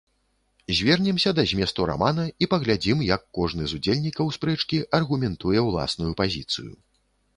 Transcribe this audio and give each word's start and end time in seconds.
Звернемся 0.77 1.33
да 1.39 1.43
зместу 1.51 1.85
рамана 1.89 2.23
і 2.45 2.49
паглядзім, 2.53 3.03
як 3.09 3.27
кожны 3.39 3.63
з 3.69 3.77
удзельнікаў 3.83 4.33
спрэчкі 4.39 4.83
аргументуе 5.01 5.59
ўласную 5.67 6.11
пазіцыю. 6.25 6.73